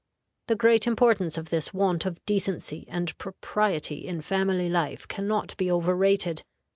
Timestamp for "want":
1.75-2.07